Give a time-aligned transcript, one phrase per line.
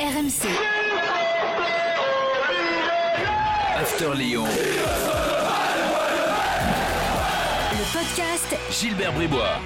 [0.00, 0.48] RMC.
[3.78, 4.42] After Lyon.
[7.70, 9.60] Le podcast Gilbert Bribois.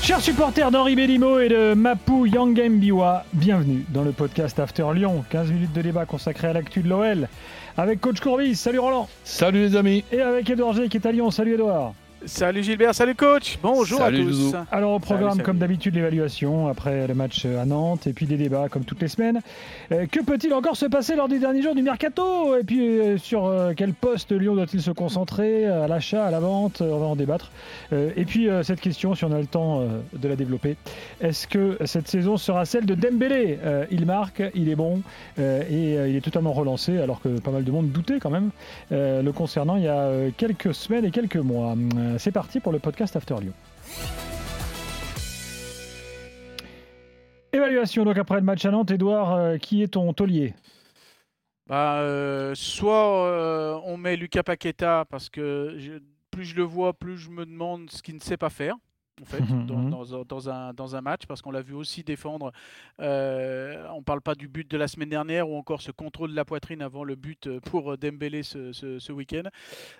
[0.00, 5.24] Chers supporters d'Henri Bellimo et de Mapu Yangembiwa, bienvenue dans le podcast After Lyon.
[5.30, 7.28] 15 minutes de débat consacré à l'actu de l'OL
[7.76, 8.54] avec Coach Courbis.
[8.54, 9.08] Salut Roland.
[9.24, 10.04] Salut les amis.
[10.12, 11.32] Et avec Edouard G qui est à Lyon.
[11.32, 11.94] Salut Edouard.
[12.26, 14.54] Salut Gilbert, salut coach, bonjour Salut, à tous.
[14.72, 15.42] Alors au programme, Salut, salut.
[15.44, 19.08] comme d'habitude, l'évaluation après le match à Nantes et puis des débats comme toutes les
[19.08, 19.40] semaines.
[19.92, 22.56] Euh, que peut-il encore se passer lors des derniers jours du mercato?
[22.56, 25.66] Et puis euh, sur euh, quel poste Lyon doit-il se concentrer?
[25.66, 26.80] À l'achat, à la vente?
[26.80, 27.50] On va en débattre.
[27.92, 30.76] Euh, et puis euh, cette question, si on a le temps euh, de la développer,
[31.20, 33.58] est-ce que cette saison sera celle de Dembélé?
[33.64, 35.02] Euh, Il marque, il est bon
[35.38, 38.30] euh, et euh, il est totalement relancé alors que pas mal de monde doutait quand
[38.30, 38.50] même
[38.92, 41.74] euh, le concernant il y a euh, quelques semaines et quelques mois.
[42.14, 43.52] Euh, C'est parti pour le podcast After Lyon.
[47.52, 50.54] Évaluation donc après le match à Nantes, Edouard, euh, qui est ton taulier?
[51.66, 57.30] Bah, euh, soit on met Lucas Paqueta parce que plus je le vois, plus je
[57.30, 58.76] me demande ce qu'il ne sait pas faire.
[59.22, 59.90] En fait, Mhm, dans, mhm.
[59.90, 62.50] dans- dans un, dans un match, parce qu'on l'a vu aussi défendre.
[63.00, 66.30] euh, on ne parle pas du but de la semaine dernière ou encore ce contrôle
[66.30, 69.42] de la poitrine avant le but euh, pour Dembélé ce, ce- ce week-end.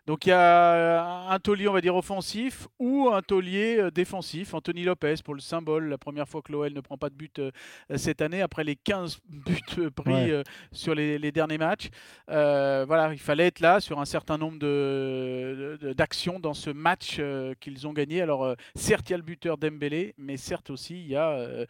[0.06, 4.52] Donc il y a un taulier, on va dire, offensif ou un taulier euh, défensif.
[4.54, 7.38] Anthony Lopez pour le symbole, la première fois que l'OL ne prend pas de but
[7.38, 7.50] euh,
[7.96, 10.30] cette année, après les 15 buts euh, pris Ouais.
[10.30, 11.88] euh, sur les, les derniers matchs.
[12.30, 16.70] Euh, voilà, il fallait être là sur un certain nombre de- de- d'actions dans ce
[16.70, 18.20] match euh, qu'ils ont gagné.
[18.22, 18.54] Alors euh,
[19.04, 21.30] certes, il y a le buteur Dembélé, mais certes aussi, il y a...
[21.30, 21.66] euh,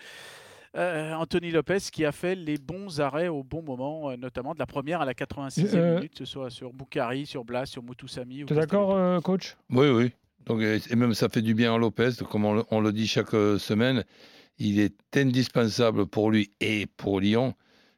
[0.76, 4.58] euh, Anthony Lopez qui a fait les bons arrêts au bon moment, euh, notamment de
[4.58, 7.80] la première à la 86e Euh, minute, que ce soit sur Boukari, sur Blas, sur
[7.84, 8.42] Moutoussami.
[8.42, 9.56] ou Tu es d'accord, euh, coach?
[9.70, 10.10] Oui, oui.
[10.46, 13.06] Donc, et même ça fait du bien à Lopez, comme on, le- on le dit
[13.06, 14.04] chaque semaine.
[14.58, 17.54] Il est indispensable pour lui et pour Lyon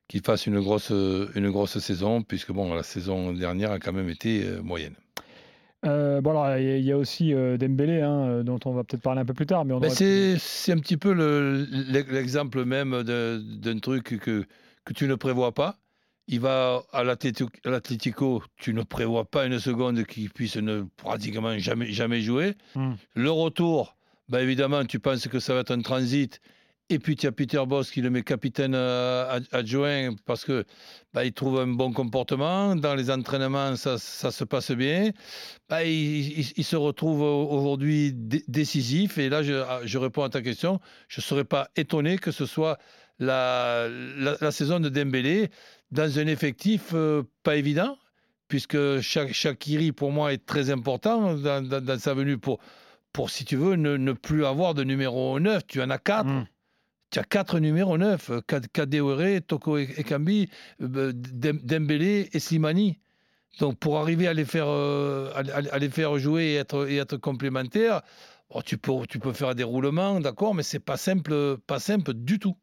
[0.06, 4.10] qu'il fasse une grosse, une grosse saison, puisque bon, la saison dernière a quand même
[4.10, 4.96] été moyenne.
[5.86, 8.58] Euh, Bon alors, il y a- il y, a aussi euh, Dembélé, hein, euh, dont
[8.64, 9.64] on va peut-être parler un peu plus tard.
[9.64, 9.88] Mais
[10.38, 14.44] c'est un petit peu le- l'e- l'exemple même d'un truc que,
[14.84, 15.76] que tu ne prévois pas.
[16.28, 17.04] Il va à
[17.64, 22.54] l'Atlético, tu ne prévois pas une seconde qu'il puisse ne pratiquement jamais, jamais jouer.
[22.74, 22.94] Hmm.
[23.14, 23.96] Le retour,
[24.28, 26.40] ben évidemment, tu penses que ça va être un transit.
[26.88, 30.64] Et puis tu as Peter Boss qui le met capitaine euh, ad- adjoint parce que
[31.12, 32.76] ben, il trouve un bon comportement.
[32.76, 35.10] Dans les entraînements, ça, se passe bien.
[35.68, 39.18] Ben, il, se retrouve au- aujourd'hui dé- décisif.
[39.18, 40.78] Et là, je, je réponds à ta question.
[41.08, 42.78] Je ne serais pas étonné que ce soit
[43.18, 43.88] la,
[44.52, 45.50] saison de Dembélé
[45.90, 47.96] dans un effectif euh, pas évident,
[48.48, 52.60] puisque chaque, Shaqiri, pour moi, est très important dans, sa venue pour,
[53.12, 55.66] pour, si tu veux, ne, plus avoir de numéro 9.
[55.66, 56.28] Tu en as quatre.
[56.28, 56.44] Hmm.
[57.16, 58.30] Tu as quatre numéros 9.
[58.74, 60.50] Kadewere, Toko Ekambi,
[60.82, 62.98] euh, Dem- Dembélé et Slimani.
[63.58, 67.16] Donc pour arriver à les faire, euh, à, les faire jouer et être, et être
[67.16, 68.02] complémentaires,
[68.52, 72.12] bon, tu, peux, tu peux faire des roulements, d'accord, mais c'est pas simple, pas simple
[72.12, 72.54] du tout.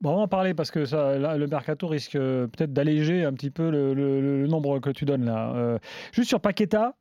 [0.00, 3.24] Bon, on va en parler parce que ça, là, le mercato risque euh, peut-être d'alléger
[3.24, 5.52] un petit peu le, le- le nombre que tu donnes là.
[5.54, 5.78] Euh,
[6.10, 6.96] juste sur Paqueta.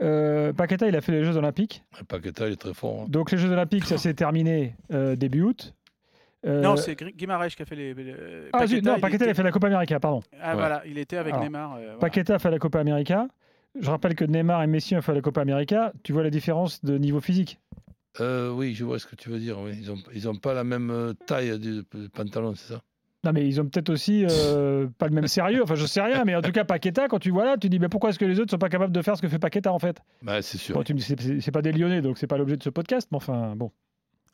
[0.00, 1.84] euh, Paqueta, il a fait les Jeux Olympiques.
[2.08, 3.02] Paqueta, il est très fort.
[3.02, 3.06] hein.
[3.10, 5.74] Donc les Jeux Olympiques, ça s'est terminé euh, début août.
[6.46, 7.92] Euh, Non, c'est Guimarães qui a fait les.
[7.94, 8.14] les-
[8.52, 10.22] Ah, zut, non, il Paqueta, il a était- fait la Copa América, pardon.
[10.40, 10.56] Ah, Ouais.
[10.56, 11.74] voilà, il était avec Alors, Neymar.
[11.74, 11.98] euh, voilà.
[11.98, 13.28] Paqueta a fait la Copa América.
[13.78, 15.92] Je rappelle que Neymar et Messi ont fait la Copa América.
[16.02, 17.58] Tu vois la différence de niveau physique?
[18.20, 19.58] Euh, oui, je vois ce que tu veux dire.
[19.60, 19.72] Oui.
[19.80, 22.80] Ils n'ont ils ont pas la même euh, taille de, de pantalon, c'est ça?
[23.22, 25.62] Non, mais ils ont peut-être aussi euh, pas le même sérieux.
[25.62, 27.78] Enfin, je sais rien, mais en tout cas, Paqueta, quand tu vois là, tu dis,
[27.78, 29.72] mais pourquoi est-ce que les autres sont pas capables de faire ce que fait Paqueta
[29.72, 29.98] en fait?
[30.22, 30.74] Bah, C'est sûr.
[30.74, 32.62] Bon, tu me dis, c'est- c'est c'est pas des Lyonnais, donc c'est pas l'objet de
[32.62, 33.70] ce podcast, mais enfin, bon.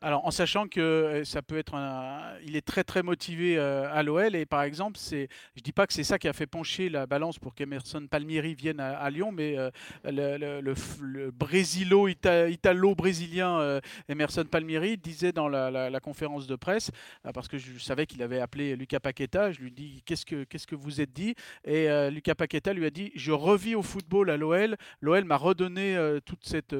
[0.03, 3.91] Alors, en sachant que euh, ça peut être un, il est très très motivé euh,
[3.91, 6.45] à l'OL et par exemple, c'est, je dis pas que c'est ça qui a fait
[6.45, 9.71] pencher la balance pour qu'Emerson Palmieri vienne à, Lyon, mais euh,
[10.03, 16.45] le, le, le f- le brésilo ita- italo-brésilien euh, Emerson Palmieri disait dans la, conférence
[16.45, 16.91] de presse,
[17.33, 20.67] parce que je savais qu'il avait appelé Lucas Paqueta, je lui dis qu'est-ce que qu'est-ce
[20.67, 21.33] que vous êtes dit?
[21.65, 25.97] Et Lucas Paqueta lui a dit je revis au football à l'OL, l'OL m'a redonné
[26.23, 26.75] toute cette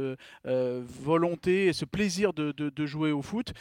[0.46, 3.54] volonté et ce plaisir de jouer au foot.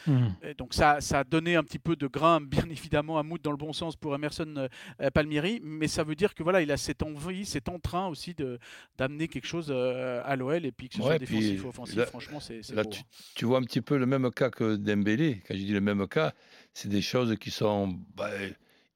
[0.42, 3.42] Et donc ça, ça a donné un petit peu de grain, bien évidemment, à moudre
[3.42, 4.68] dans le bon sens pour Emerson euh,
[5.00, 8.34] euh, Palmieri, mais ça veut dire que voilà, il a cette envie, cet entrain aussi
[8.34, 8.58] de
[8.98, 11.96] d'amener quelque chose euh, à l'OL et puis que ce soit Ouais, défensif ou offensif.
[11.96, 13.04] là- franchement, c'est c'est Là, beau, tu, hein.
[13.34, 15.42] tu vois un petit peu le même cas que Dembélé.
[15.46, 16.32] Quand je dis le même cas,
[16.74, 18.30] c'est des choses qui sont bah,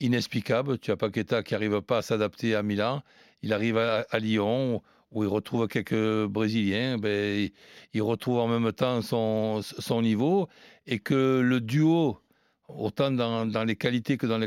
[0.01, 0.79] inexplicables.
[0.79, 3.03] Tu as Paqueta qui n'arrive pas à s'adapter à Milan.
[3.43, 6.99] Il arrive à, à Lyon où il retrouve quelques Brésiliens.
[6.99, 7.51] Ben,
[7.93, 10.49] il- retrouve en même temps son, son niveau.
[10.87, 12.21] Et que le duo,
[12.69, 14.41] autant dans, dans les qualités que dans,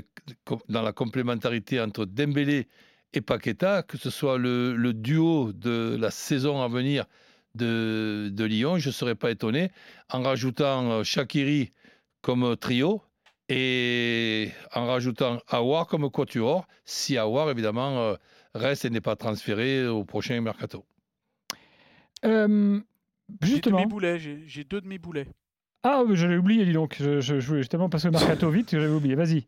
[0.70, 2.68] dans la complémentarité entre Dembélé
[3.14, 7.06] et Paqueta, que ce soit le, le duo de la saison à venir
[7.56, 9.72] de, de Lyon, je ne serais pas étonné,
[10.10, 11.72] en rajoutant euh, Shakiri
[12.22, 13.04] comme trio
[13.50, 14.50] et
[14.94, 18.16] rajoutant Awar comme quatuor, si Awar évidemment euh,
[18.56, 20.86] reste et n'est pas transféré au prochain mercato.
[22.26, 22.80] Euh,
[23.42, 23.86] justement.
[24.46, 25.28] J'ai deux demi-boulets.
[25.84, 26.96] Ah, je l'ai oublié, dis donc.
[27.00, 29.16] Je, je, je, justement passer au mercato vite, j'avais oublié.
[29.16, 29.48] Vas-y.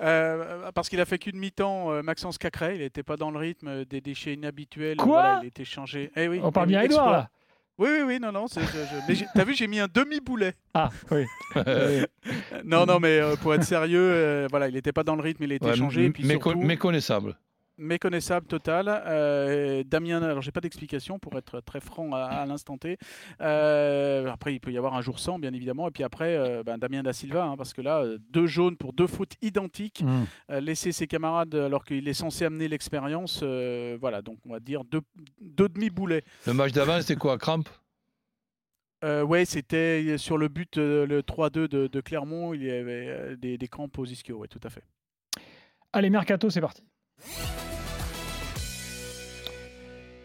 [0.00, 3.38] Euh, parce qu'il a fait qu'une mi-temps, euh, Maxence Cacré, il n'était pas dans le
[3.38, 4.96] rythme des déchets inhabituels.
[4.96, 6.10] Quoi Il était changé.
[6.16, 7.30] Eh oui, On parle eh bien Edouard là
[7.80, 8.46] oui, oui, oui, non, non.
[8.46, 8.96] Je, je...
[9.08, 10.52] Mais t'as vu, j'ai mis un demi-boulet.
[10.74, 11.24] Ah, oui.
[12.64, 15.44] non, non, mais euh, pour être sérieux, euh, voilà, il n'était pas dans le rythme,
[15.44, 16.04] il a été Ouais, changé.
[16.04, 17.36] Et puis surtout, méconnaissable.
[17.80, 18.86] Méconnaissable total.
[18.88, 22.98] Euh, Damien, alors j'ai pas d'explication pour être très franc à, à l'instant T.
[23.40, 25.88] Euh, après, il peut y avoir un jour sans, bien évidemment.
[25.88, 28.92] Et puis après, euh, ben, Damien da Silva, hein, parce que là, deux jaunes pour
[28.92, 30.02] deux fautes identiques.
[30.02, 30.24] Mmh.
[30.50, 33.40] Euh, laisser ses camarades alors qu'il est censé amener l'expérience.
[33.42, 35.00] euh, voilà, donc on va dire deux,
[35.40, 36.22] deux demi-boulets.
[36.46, 37.64] Le match d'avant, c'était quoi Cramp
[39.02, 43.06] Euh, ouais, c'était sur le but, euh, le 3-2 de, de Clermont, il y avait
[43.08, 44.82] euh, des, des crampes aux ischios, ouais, tout à fait.
[45.92, 46.82] Allez, mercato, c'est parti.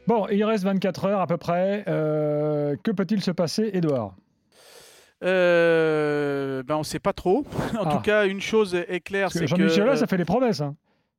[0.07, 1.84] Bon, il reste 24 heures à peu près.
[1.88, 4.16] Euh, que peut-il se passer, Edouard
[5.24, 7.46] Euh, ben on sait pas trop.
[7.80, 7.92] en Ah.
[7.96, 10.62] tout cas, une chose est claire, que c'est que Jean-Michel, euh, ça fait des promesses.
[10.62, 10.75] hein.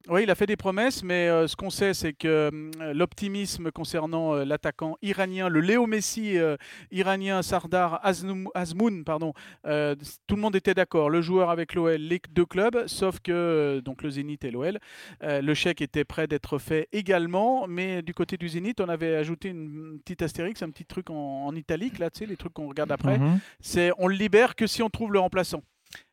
[0.09, 3.73] Oui, il a fait des promesses, mais euh, ce qu'on sait, c'est que hum, l'optimisme
[3.73, 6.57] concernant euh, l'attaquant iranien, le Léo Messi euh,
[6.93, 9.33] iranien Sardar Aznoum- Azmoun, pardon,
[9.67, 9.97] euh,
[10.29, 11.11] tout le monde était d'accord.
[11.11, 14.79] Le joueur avec l'OL, les deux clubs, sauf que euh, donc le Zénith et l'OL,
[15.25, 19.17] euh, le chèque était prêt d'être fait également, mais du côté du Zénith, on avait
[19.17, 22.53] ajouté une petite astérix, un petit truc en, en italique là, tu sais, les trucs
[22.53, 23.19] qu'on regarde après.
[23.19, 23.41] Mhm.
[23.59, 25.63] C'est on le libère que si on trouve le remplaçant.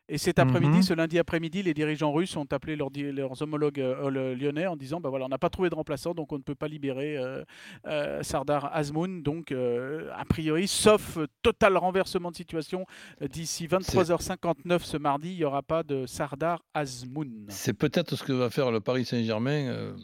[0.08, 0.82] Et cet après-midi, Mhm.
[0.82, 4.66] ce lundi après-midi, les dirigeants russes ont appelé leurs, di- leurs homologues euh, le- lyonnais
[4.66, 6.68] en disant bah voilà, on n'a pas trouvé de remplaçant, donc on ne peut pas
[6.68, 7.42] libérer euh,
[7.86, 9.22] euh, Sardar Azmoun.
[9.22, 12.84] Donc, euh, a priori, sauf euh, total renversement de situation,
[13.22, 17.46] euh, d'ici 23h59 ce mardi, il n'y aura pas de Sardar Azmoun.
[17.48, 19.96] C'est peut-être ce que va faire le Paris Saint-Germain euh,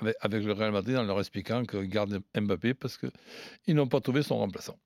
[0.00, 4.00] avec, avec le Real Madrid en leur expliquant qu'ils gardent Mbappé parce qu'ils n'ont pas
[4.00, 4.76] trouvé son remplaçant.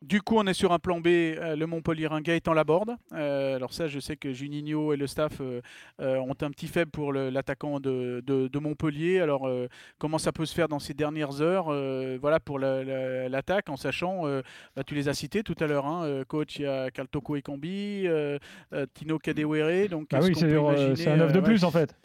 [0.00, 2.90] Du coup, on est sur un plan B, euh, le Montpellier Gaëtan Laborde.
[3.14, 5.60] Euh, alors ça, je sais que Juninho et le staff euh,
[5.98, 9.18] ont un petit faible pour l'attaquant de, de- de Montpellier.
[9.18, 9.66] Alors, euh,
[9.98, 11.66] comment ça peut se faire dans ces dernières heures
[12.20, 14.22] Voilà, pour la- la- l'attaque, en sachant,
[14.76, 17.34] bah, tu les as cités tout à l'heure, hein, coach, il y a Kaltoko
[18.06, 18.38] euh,
[18.72, 19.88] euh, Tino Kadewere.
[19.88, 21.96] Donc, Ah oui, c'est un œuf de ouais, plus en fait.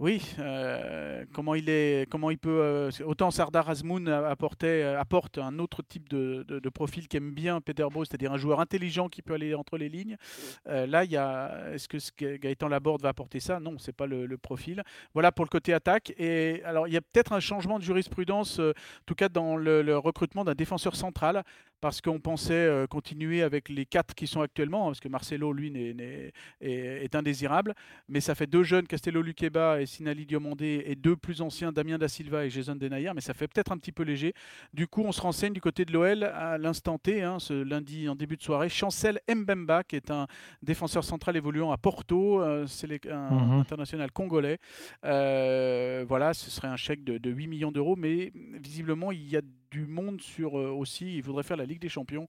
[0.00, 5.58] Oui, euh, comment il est, comment il peut euh, autant Sardar Azmoun euh, apporte un
[5.58, 9.20] autre type de, de- de profil qu'aime bien Peter Bro, c'est-à-dire un joueur intelligent qui
[9.20, 10.16] peut aller entre les lignes.
[10.64, 13.60] Là, il y a, est-ce que Gaëtan Laborde va apporter ça?
[13.60, 14.82] Non, c'est pas le, profil.
[15.12, 16.14] Voilà pour le côté attaque.
[16.16, 18.72] Et alors, il y a peut-être un changement de jurisprudence, en
[19.04, 21.42] tout cas dans le, recrutement d'un défenseur central,
[21.82, 25.70] parce qu'on pensait continuer avec les quatre qui sont actuellement, hein, parce que Marcelo, lui,
[25.70, 27.74] n'est- est, est indésirable.
[28.08, 31.98] Mais ça fait deux jeunes, Castello Luqueba et Sinali Diomandé, et deux plus anciens, Damien
[31.98, 34.32] Da Silva et Jason Denayer, mais ça fait peut-être un petit peu léger.
[34.72, 38.08] Du coup, on se renseigne du côté de l'OL à l'instant T, hein, ce lundi
[38.08, 38.68] en début de soirée.
[38.68, 40.26] Chancel Mbemba, qui est un
[40.62, 43.52] défenseur central évoluant à Porto, euh, c'est les- un Mhm.
[43.60, 44.58] international congolais.
[45.04, 48.32] Euh, voilà, ce serait un chèque de, de 8 millions d'euros, mais
[48.62, 51.16] visiblement, il y a du monde sur euh, aussi.
[51.16, 52.26] Il voudrait faire la Ligue des Champions.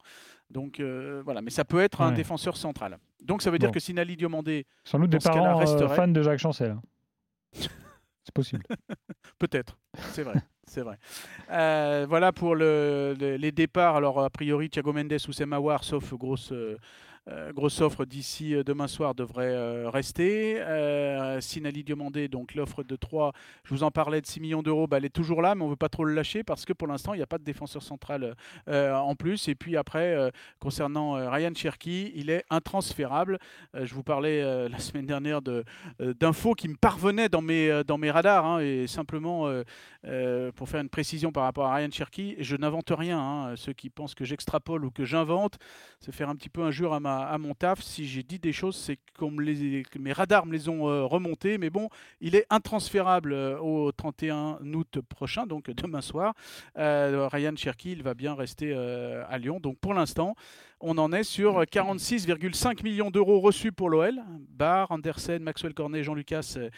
[0.49, 2.97] Donc euh, voilà, mais ça peut être un défenseur central.
[3.23, 6.39] Donc ça veut dire que Sinali Diomandé, Sans doute des parents euh, fans de Jacques
[6.39, 6.75] Chancel.
[8.23, 8.63] C'est possible.
[9.39, 9.77] Peut-être,
[10.13, 10.35] c'est vrai,
[10.67, 10.97] c'est vrai.
[11.49, 13.95] Euh, voilà pour le- le- les départs.
[13.95, 16.77] Alors a priori, Thiago Mendes ou Semawar, sauf grosse, euh, euh,
[17.53, 20.59] grosse offre d'ici euh, demain soir, devrait euh, rester.
[20.61, 24.87] Euh, Sinali Diomandé, donc l'offre de 3, je vous en parlais de 6 millions d'euros,
[24.87, 26.73] bah, elle est toujours là, mais on ne veut pas trop le lâcher parce que
[26.73, 28.35] pour l'instant, il n'y a pas de défenseur central
[28.67, 29.47] euh, en plus.
[29.47, 33.37] Et puis après, euh, concernant euh, Ryan Cherky, il est intransférable.
[33.75, 35.63] Euh, je vous parlais euh, la semaine dernière de,
[36.01, 38.45] euh, d'infos qui me parvenaient dans mes, euh, dans mes radars.
[38.45, 39.51] hein, et simplement,
[40.05, 43.19] euh, euh, pour faire une précision par rapport à Ryan Cherky, je n'invente rien.
[43.19, 43.55] hein.
[43.55, 45.57] Ceux qui pensent que j'extrapole ou que j'invente,
[45.99, 47.81] c'est faire un petit peu injure à, ma, à mon taf.
[47.81, 51.57] Si j'ai dit des choses, c'est que mes radars me les ont euh, remontés.
[51.57, 51.89] Mais bon,
[52.19, 56.33] il est intransférable euh, au 31 août prochain, donc demain soir.
[56.77, 59.59] Euh, Ryan Cherky, il va bien rester euh, à Lyon.
[59.59, 60.35] Donc pour l'instant,
[60.83, 64.19] on en est sur 46,5 millions d'euros reçus pour l'OL.
[64.49, 66.69] Barr, Andersen, Maxwell Cornet, Jean Lucas euh,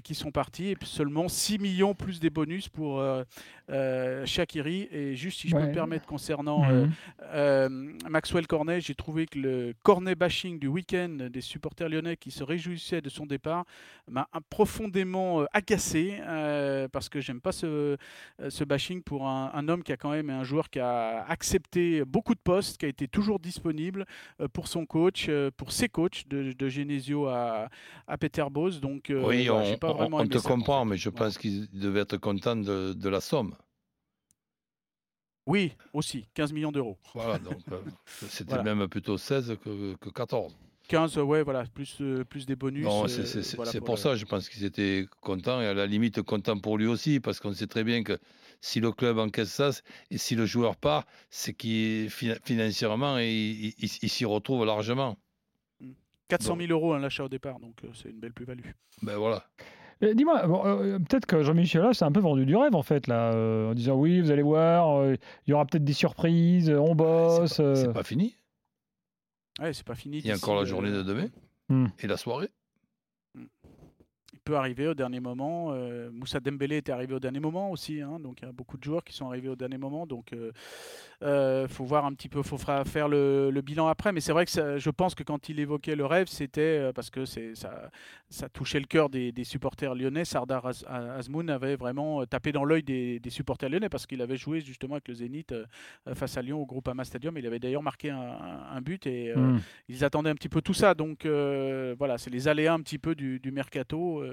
[0.00, 0.68] qui sont partis.
[0.68, 3.24] Et seulement 6 millions plus des bonus pour euh,
[3.70, 4.88] euh, Shakiri.
[4.90, 7.98] Et juste si je peux me permettre concernant mhm.
[8.08, 12.44] Maxwell Cornet, j'ai trouvé que le Cornet bashing du week-end des supporters lyonnais qui se
[12.44, 13.64] réjouissaient de son départ
[14.10, 16.20] m'a profondément agacé
[16.92, 17.96] parce que j'aime pas ce,
[18.48, 22.04] ce bashing pour un, un, homme qui a quand même un joueur qui a accepté
[22.04, 24.06] beaucoup de postes, qui a été toujours disponible
[24.52, 27.68] pour son coach, pour ses coachs de, de Genesio à,
[28.06, 28.80] à Peter Bose.
[28.80, 33.20] Donc, oui, on, on, te comprend, mais je pense qu'il devait être content de, la
[33.20, 33.54] somme.
[35.46, 36.98] Oui, aussi, 15 millions d'euros.
[37.14, 37.80] Voilà, donc euh,
[38.28, 40.56] c'était même plutôt 16 que, 14.
[40.88, 42.84] 15, ouais, voilà, plus, euh, plus des bonus.
[42.84, 46.58] Non, c'est euh, pour, ça, je pense qu'ils étaient contents et à la limite contents
[46.58, 48.18] pour lui aussi, parce qu'on sait très bien que
[48.60, 49.70] si le club encaisse ça
[50.10, 55.16] et si le joueur part, c'est qu'il financièrement il s'y retrouve largement.
[56.28, 58.64] 400 000 euros un l'achat au départ, donc euh, c'est une belle plus-value.
[59.02, 59.44] Ben voilà.
[60.00, 63.32] Dis-moi, euh, peut-être que Jean-Michel là, c'est un peu vendu du rêve en fait là,
[63.34, 67.54] euh, en disant oui, vous allez voir, il y aura peut-être des surprises, on bosse.
[67.54, 68.34] C'est pas, fini.
[69.60, 70.18] Ouais, c'est pas fini.
[70.18, 71.28] Il y a encore la journée de demain
[71.68, 71.86] hmm.
[72.00, 72.50] et la soirée.
[74.44, 75.74] Peut arriver au dernier moment.
[76.12, 78.82] Moussa Dembélé était arrivé au dernier moment aussi, hein, donc il y a beaucoup de
[78.82, 80.34] joueurs qui sont arrivés au dernier moment, donc
[81.22, 84.12] il euh, faut voir un petit peu, faut faire le, bilan après.
[84.12, 87.10] Mais c'est vrai que je pense que quand il évoquait le rêve, c'était euh, parce
[87.10, 87.90] que ça,
[88.28, 90.24] ça touchait le cœur des, supporters lyonnais.
[90.24, 94.60] Sardar Azmoun avait vraiment euh, tapé dans l'œil des, supporters lyonnais parce qu'il avait joué
[94.60, 95.54] justement avec le Zénith
[96.14, 97.38] face à Lyon au groupe Ama Stadium.
[97.38, 99.60] Il avait d'ailleurs marqué un, but et hmm.
[99.88, 100.94] ils attendaient un petit peu tout ça.
[100.94, 104.24] Donc voilà, c'est les aléas un petit peu du, mercato.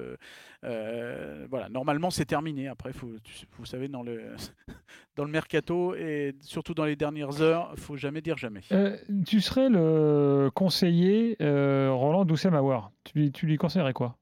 [0.62, 2.68] Voilà, normalement c'est terminé.
[2.68, 3.12] Après, faut,
[3.58, 4.36] vous savez, dans le,
[5.16, 8.62] dans le mercato et surtout dans les dernières heures, il faut jamais dire jamais.
[8.72, 12.92] Euh, tu serais le conseiller euh, Roland Doucet Mawar.
[13.04, 14.18] Tu, tu lui conseillerais quoi?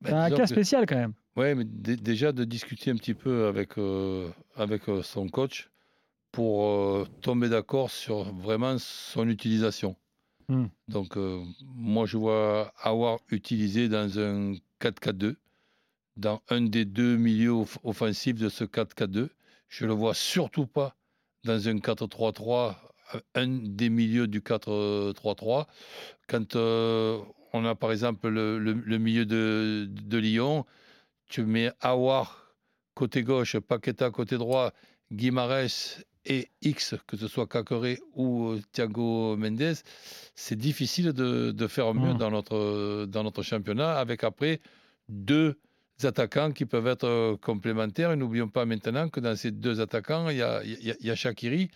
[0.00, 1.14] Bah, un cas spécial quand même.
[1.36, 5.70] Oui, mais déjà de discuter un petit peu avec, euh, avec son coach
[6.32, 9.96] pour tomber d'accord sur vraiment son utilisation.
[10.52, 10.66] Hmm.
[10.88, 11.16] Donc,
[11.64, 15.36] moi, je vois avoir utilisé dans un 4-4-2
[16.16, 19.28] dans un des deux milieux offensifs de ce 4-4-2.
[19.68, 20.96] Je le vois surtout pas
[21.44, 22.76] dans un 4-3-3,
[23.34, 25.66] un des milieux du 4-3-3.
[26.28, 27.18] Quand euh,
[27.52, 30.66] on a par exemple le, milieu de, de, Lyon,
[31.28, 32.54] tu mets Awar
[32.94, 34.72] côté gauche, Paqueta côté droit,
[35.10, 39.74] Guimarães et X, que ce soit Cacoré ou euh, Thiago Mendes,
[40.34, 42.18] c'est difficile de, de, faire mieux mmh.
[42.18, 44.60] dans, notre, dans notre championnat avec après
[45.08, 45.56] deux
[46.04, 48.12] attaquants qui peuvent être euh, complémentaires.
[48.12, 51.14] Et n'oublions pas maintenant que dans ces deux attaquants, il y a, il y a,
[51.14, 51.70] Shakiri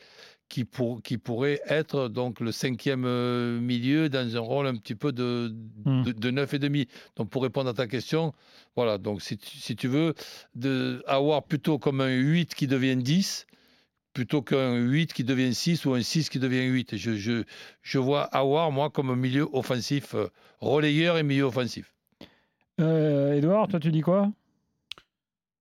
[0.49, 4.95] qui, pour, qui pourrait être donc le cinquième euh, milieu dans un rôle un petit
[4.95, 5.53] peu de,
[5.85, 6.05] hmm.
[6.05, 6.87] de, neuf et demi.
[7.17, 8.33] Donc pour répondre à ta question,
[8.77, 10.15] voilà, donc si tu, si tu veux,
[10.55, 13.47] de, avoir plutôt comme un 8 qui devient 10,
[14.17, 16.97] plutôt qu'un 8 qui devient 6 ou un 6 qui devient 8.
[16.97, 17.43] Je, je,
[17.83, 21.93] je vois avoir, moi, comme milieu offensif, euh, relayeur et milieu offensif.
[22.81, 24.31] Euh, Edouard, toi tu dis quoi?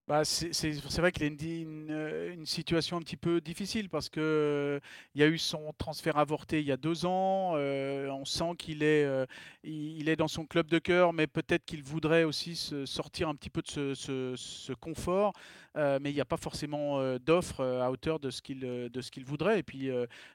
[0.08, 1.90] Bah, c'est vrai qu'il a une,
[2.32, 4.80] une, situation un petit peu difficile parce que euh,
[5.16, 7.54] il y a eu son transfert avorté il y a deux ans.
[7.56, 9.26] Euh, on sent qu'il est, euh,
[9.64, 13.50] il est dans son club de cœur, mais peut-être qu'il voudrait aussi sortir un petit
[13.50, 15.34] peu de ce, confort.
[15.76, 19.60] mais il n'y a pas forcément d'offre à hauteur de ce qu'il de voudrait.
[19.60, 19.90] Et puis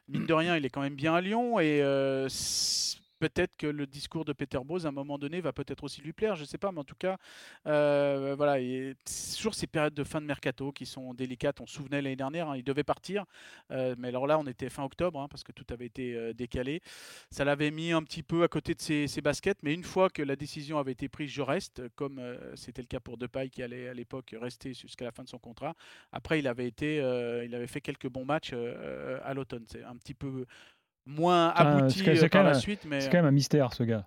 [0.09, 1.61] mine de rien, il est quand même bien à Lyon
[3.21, 6.12] peut-être que le discours de Peter Bose, à un moment donné, va peut-être aussi lui
[6.12, 7.19] plaire, je ne sais pas, mais en tout cas,
[7.67, 8.57] euh, voilà,
[9.05, 11.61] c'est toujours ces périodes de fin de mercato qui sont délicates.
[11.61, 13.27] On se souvenait l'année dernière, hein, il devait partir,
[13.71, 16.33] euh, mais alors là, on était fin octobre, hein, parce que tout avait été euh,
[16.33, 16.81] décalé.
[17.31, 20.23] Ça l'avait mis un petit peu à côté de ses, baskets, mais une fois que
[20.23, 22.21] la décision avait été prise, je reste, comme
[22.55, 25.39] c'était le cas pour Depay qui allait à l'époque rester jusqu'à la fin de son
[25.39, 25.75] contrat.
[26.11, 29.65] Après, il avait été, il avait fait quelques bons matchs à l'automne.
[29.69, 30.47] C'est un petit peu
[31.07, 32.87] moins abouti euh, par la suite.
[32.87, 33.00] Mais...
[33.00, 34.07] C'est quand même un mystère, ce gars.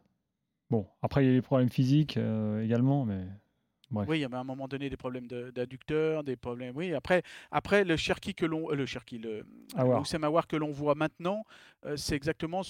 [0.69, 3.21] Bon, après, il y a des problèmes physiques euh, également, mais
[3.93, 6.75] oui, il y avait à un moment donné des problèmes d'adducteurs, des problèmes.
[6.75, 9.45] Oui, après, après le Cherki que l'on, euh, le Cherki, le,
[9.77, 11.45] Oussem que l'on voit maintenant,
[11.85, 12.61] euh, c'est exactement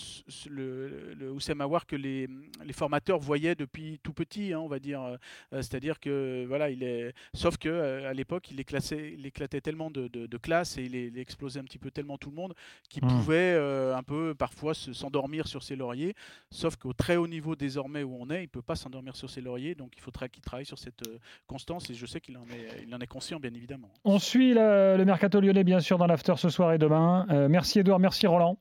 [0.49, 2.27] le, le Oussem que les,
[2.65, 5.01] les, formateurs voyaient depuis tout petit, hein, on va dire.
[5.01, 5.17] Euh,
[5.51, 10.37] c'est-à-dire que voilà, il est, sauf que à l'époque, il, il éclatait tellement de, de,
[10.37, 12.53] classes et il, explosait un petit peu tellement tout le monde
[12.89, 13.09] qu'il hmm.
[13.09, 16.15] pouvait un peu parfois s'endormir sur ses lauriers.
[16.49, 19.41] Sauf qu'au très haut niveau désormais où on est, il peut pas s'endormir sur ses
[19.41, 21.03] lauriers, donc il faudrait qu'il travaille sur cette
[21.47, 23.89] Constance et je sais qu'il en est, il en est conscient bien évidemment.
[24.05, 27.25] On suit le, le mercato lyonnais bien sûr dans l'after ce soir et demain.
[27.29, 28.57] Euh, merci Edouard, merci Roland.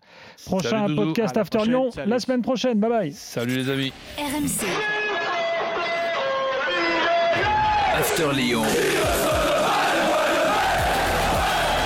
[0.47, 2.11] Prochain Salut, podcast After prochaine, Lyon salut.
[2.11, 2.79] la semaine prochaine.
[2.81, 3.13] Bye bye.
[3.13, 3.93] Salut les amis.
[4.19, 4.67] RMC.
[7.95, 8.63] After Lyon.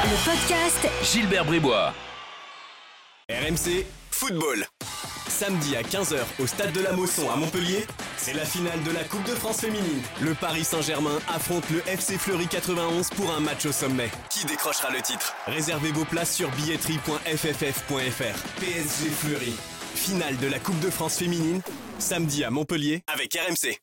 [0.05, 1.93] Le podcast Gilbert Bribois.
[3.31, 4.65] RMC Football.
[5.29, 7.85] Samedi à 15h au stade de la Mosson à Montpellier,
[8.17, 10.03] c'est la finale de la Coupe de France féminine.
[10.21, 14.11] Le Paris Saint-Germain affronte le FC Fleury 91 pour un match au sommet.
[14.31, 15.35] Qui décrochera le titre?
[15.47, 18.61] Réservez vos places sur billetterie.fff.fr.
[18.61, 19.55] PSG Fleury.
[19.95, 21.63] Finale de la Coupe de France féminine,
[21.99, 23.79] samedi à Montpellier avec RMC.